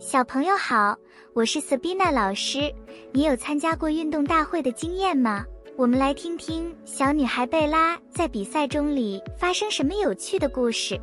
[0.00, 0.96] 小朋友好，
[1.32, 2.72] 我是 Sabina 老师。
[3.12, 5.44] 你有参加过运动大会的经验吗？
[5.76, 11.00] 我们来听听小女孩贝拉在比赛中里发生什么有趣的故事。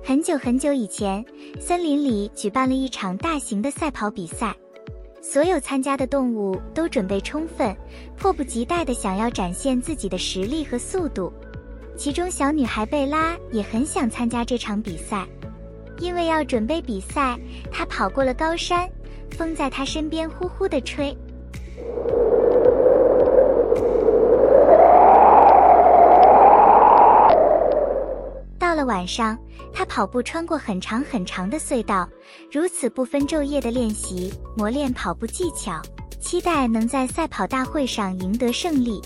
[0.00, 1.24] 很久很久以前，
[1.58, 4.54] 森林里举办了一场大型的赛跑比赛，
[5.20, 7.76] 所有参加的动物都准备充分，
[8.16, 11.32] 迫不及待地想要展现自己的实力和速度。
[11.96, 15.26] 其中，小女孩贝拉也很想参加这场比赛。
[16.00, 17.38] 因为要准备比赛，
[17.70, 18.88] 他跑过了高山，
[19.30, 21.16] 风在他身边呼呼的吹。
[28.58, 29.36] 到了晚上，
[29.72, 32.08] 他跑步穿过很长很长的隧道，
[32.50, 35.80] 如此不分昼夜的练习磨练跑步技巧，
[36.20, 39.00] 期待能在赛跑大会上赢得胜利。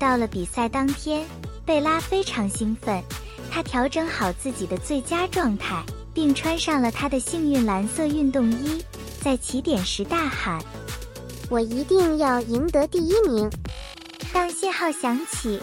[0.00, 1.22] 到了比赛当天，
[1.66, 3.02] 贝拉非常兴奋，
[3.50, 5.84] 她调整好自己的最佳状态，
[6.14, 8.82] 并穿上了她的幸运蓝色运动衣，
[9.20, 10.58] 在起点时大喊
[11.50, 13.50] ：“我一定要赢得第一名！”
[14.32, 15.60] 当信号响起，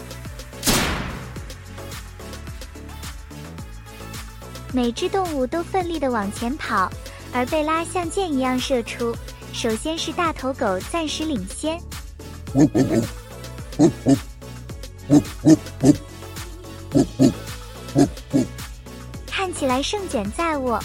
[4.72, 6.88] 每只动物都奋力的往前跑，
[7.34, 9.16] 而贝拉像箭一样射出。
[9.52, 11.82] 首先是大头狗暂时领先。
[19.28, 20.80] 看起来胜券在握。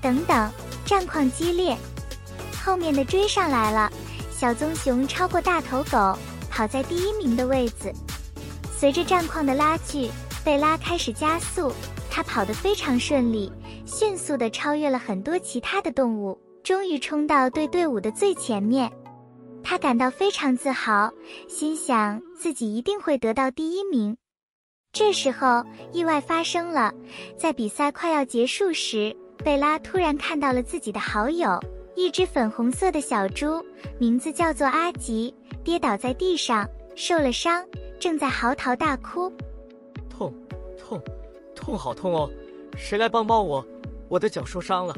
[0.00, 0.50] 等等，
[0.84, 1.76] 战况激烈，
[2.64, 3.90] 后面的追上来了。
[4.30, 6.16] 小棕熊超过大头狗，
[6.50, 7.92] 跑在第一名的位置。
[8.78, 10.10] 随着战况的拉锯，
[10.44, 11.72] 贝拉开始加速，
[12.10, 13.50] 它跑得非常顺利，
[13.86, 18.92] 迅速地超越了很多其他的动物，终于冲到对队伍的最前面。
[19.68, 21.12] 他感到非常自豪，
[21.48, 24.16] 心想自己一定会得到第一名。
[24.92, 26.94] 这时候，意外发生了，
[27.36, 31.60] 在比赛快要结束时，贝拉突然看到了自己的好友——
[31.96, 33.60] 一只粉红色的小猪，
[33.98, 36.64] 名字叫做阿吉，跌倒在地上，
[36.94, 37.66] 受了伤，
[37.98, 39.28] 正在嚎啕大哭。
[40.08, 40.32] 痛，
[40.78, 41.02] 痛，
[41.56, 42.30] 痛，好痛哦！
[42.76, 43.66] 谁来帮帮我？
[44.08, 44.94] 我的脚受伤了。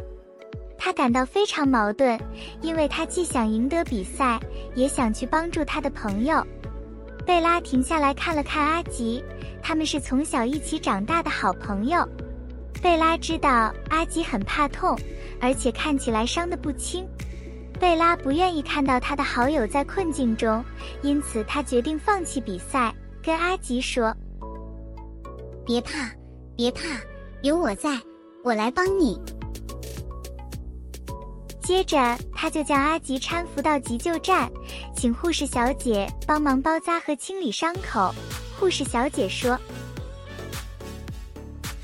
[0.79, 2.19] 他感到非常矛盾，
[2.63, 4.39] 因为他既想赢得比赛，
[4.77, 6.43] 也想去帮助他的朋友。
[7.27, 9.23] 贝拉停下来看了看阿吉，
[9.61, 12.09] 他们是从小一起长大的好朋友。
[12.81, 14.97] 贝拉知道阿吉很怕痛，
[15.41, 17.07] 而且看起来伤得不轻。
[17.79, 20.65] 贝拉不愿意看到他的好友在困境中，
[21.03, 24.17] 因此他决定放弃比赛，跟阿吉说
[25.67, 26.11] ：“别怕，
[26.57, 26.83] 别怕，
[27.43, 28.01] 有我在，
[28.43, 29.21] 我来帮你。”
[31.69, 34.51] 接着，他就将阿吉搀扶到急救站，
[34.97, 38.11] 请护士小姐帮忙包扎和清理伤口。
[38.59, 39.61] 护士小姐说：“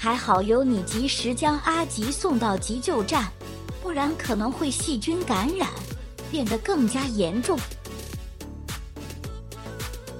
[0.00, 3.30] 还好有你及时将阿吉送到急救站，
[3.82, 5.68] 不然可能会细菌感染，
[6.30, 7.58] 变得更加严重。”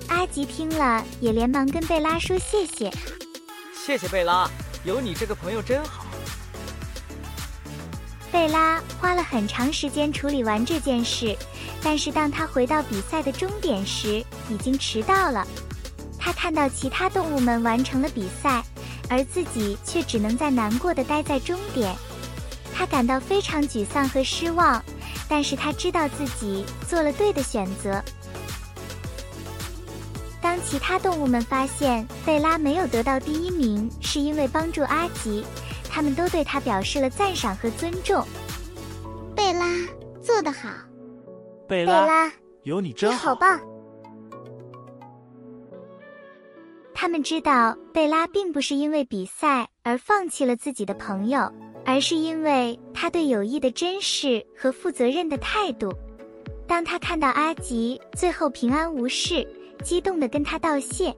[0.08, 2.92] 阿吉听了，也连忙跟贝拉说：“谢谢，
[3.74, 4.46] 谢谢贝拉，
[4.84, 6.03] 有你这个朋友真好。”
[8.34, 11.36] 贝拉花了很长时间处理完这件事，
[11.80, 15.46] 但是当他回到比赛的终点时，已经迟到了。
[16.18, 18.60] 他看到其他动物们完成了比赛，
[19.08, 21.94] 而自己却只能在难过的待在终点。
[22.74, 24.84] 他感到非常沮丧和失望，
[25.28, 28.02] 但是他知道自己做了对的选择。
[30.42, 35.44] 当其他动物们发现贝拉没有得到第一名，是因为帮助阿吉。
[35.94, 38.26] 他们都对他表示了赞赏和尊重。
[39.36, 39.64] 贝拉
[40.20, 40.68] 做得好，
[41.68, 42.32] 贝拉
[42.64, 43.60] 有你真好棒。
[46.92, 51.48] 他们知道贝拉并不是因为比赛而放弃了自己的朋友，
[51.84, 55.94] 而是因为他对友谊的珍视和负责任的态度。
[56.66, 59.46] 当他看到阿吉最后平安无事，
[59.84, 61.14] 激动的跟他道谢。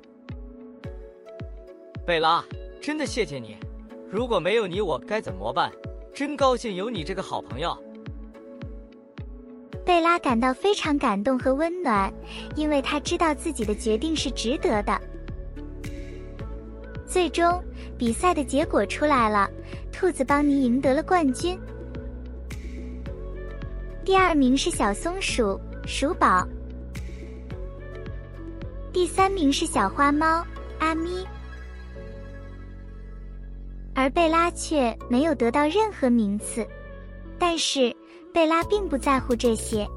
[2.05, 2.44] 贝拉，
[2.78, 3.56] 真的谢谢你。
[4.08, 5.70] 如果没有你，我该怎么办？
[6.14, 7.76] 真高兴有你这个好朋友。
[9.85, 12.12] 贝拉感到非常感动和温暖，
[12.55, 15.00] 因为她知道自己的决定是值得的。
[17.06, 17.62] 最终，
[17.99, 19.50] 比赛的结果出来了，
[19.93, 21.59] 兔子邦尼赢得了冠军。
[24.05, 26.47] 第二名是小松鼠鼠宝，
[28.93, 30.44] 第三名是小花猫
[30.79, 31.26] 阿咪。
[33.96, 36.66] 而贝拉却没有得到任何名次，
[37.38, 37.96] 但是
[38.32, 39.88] 贝拉并不在乎这些，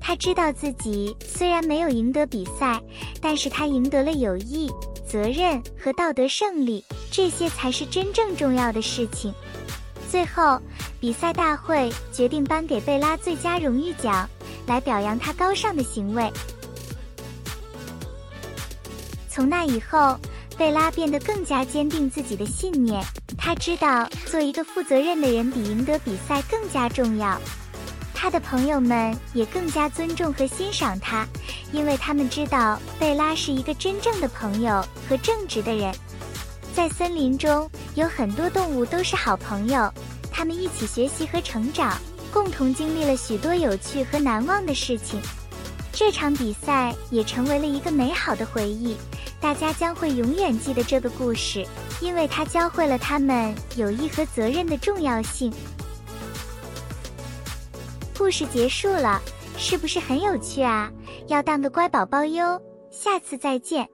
[0.00, 2.80] 他知道自己虽然没有赢得比赛，
[3.20, 4.72] 但是他赢得了友谊、
[5.06, 9.34] 责任和道德胜利，这些才是真正重要的事情。
[10.10, 10.58] 最后，
[10.98, 14.26] 比赛大会决定颁给贝拉最佳荣誉奖，
[14.66, 16.32] 来表扬他高尚的行为。
[19.28, 20.18] 从那以后，
[20.58, 23.02] 贝拉变得更加坚定自己的信念。
[23.36, 27.38] 他知道，做一个负责任的人比赢得比赛更加重要。
[28.14, 31.26] 他的朋友们也更加尊重和欣赏他，
[31.70, 35.94] 因为他们知道贝拉是一个真正的朋友和正直的人。
[36.74, 39.92] 在森林中，有很多动物都是好朋友，
[40.32, 41.98] 他们一起学习和成长，
[42.32, 45.20] 共同经历了许多有趣和难忘的事情。
[45.92, 48.96] 这场比赛也成为了一个美好的回忆，
[49.40, 51.66] 大家将会永远记得这个故事，
[52.00, 55.52] 因为它教会了他们友谊和责任的重要性。
[58.18, 59.20] 故事结束了，
[59.56, 60.90] 是不是很有趣啊？
[61.28, 62.60] 要当个乖宝宝哟！
[62.90, 63.88] 下次再见。